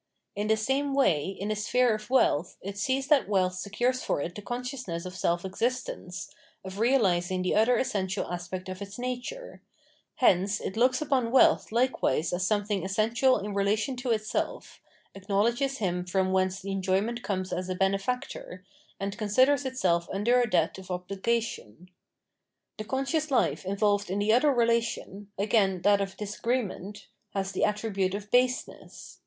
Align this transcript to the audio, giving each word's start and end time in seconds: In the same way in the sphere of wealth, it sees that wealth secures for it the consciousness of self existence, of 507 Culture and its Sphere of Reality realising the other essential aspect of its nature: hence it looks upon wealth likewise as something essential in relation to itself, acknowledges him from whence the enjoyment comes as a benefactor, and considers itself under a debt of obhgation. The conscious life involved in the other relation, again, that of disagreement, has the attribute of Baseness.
In 0.35 0.47
the 0.47 0.57
same 0.57 0.95
way 0.95 1.25
in 1.27 1.49
the 1.49 1.55
sphere 1.55 1.93
of 1.93 2.09
wealth, 2.09 2.57
it 2.63 2.75
sees 2.75 3.07
that 3.09 3.29
wealth 3.29 3.53
secures 3.53 4.01
for 4.03 4.19
it 4.19 4.33
the 4.33 4.41
consciousness 4.41 5.05
of 5.05 5.15
self 5.15 5.45
existence, 5.45 6.27
of 6.65 6.73
507 6.73 6.73
Culture 6.73 7.07
and 7.07 7.17
its 7.17 7.29
Sphere 7.29 7.33
of 7.35 7.35
Reality 7.35 7.37
realising 7.37 7.41
the 7.43 7.55
other 7.61 7.79
essential 7.79 8.33
aspect 8.33 8.67
of 8.69 8.81
its 8.81 8.97
nature: 8.97 9.61
hence 10.15 10.59
it 10.59 10.75
looks 10.75 11.03
upon 11.03 11.29
wealth 11.31 11.71
likewise 11.71 12.33
as 12.33 12.47
something 12.47 12.83
essential 12.83 13.37
in 13.37 13.53
relation 13.53 13.95
to 13.97 14.09
itself, 14.09 14.81
acknowledges 15.13 15.77
him 15.77 16.03
from 16.03 16.31
whence 16.31 16.61
the 16.61 16.71
enjoyment 16.71 17.21
comes 17.21 17.53
as 17.53 17.69
a 17.69 17.75
benefactor, 17.75 18.65
and 18.99 19.19
considers 19.19 19.65
itself 19.65 20.09
under 20.11 20.41
a 20.41 20.49
debt 20.49 20.79
of 20.79 20.87
obhgation. 20.87 21.89
The 22.79 22.85
conscious 22.85 23.29
life 23.29 23.63
involved 23.65 24.09
in 24.09 24.17
the 24.17 24.33
other 24.33 24.51
relation, 24.51 25.29
again, 25.37 25.83
that 25.83 26.01
of 26.01 26.17
disagreement, 26.17 27.05
has 27.35 27.51
the 27.51 27.63
attribute 27.63 28.15
of 28.15 28.31
Baseness. 28.31 29.19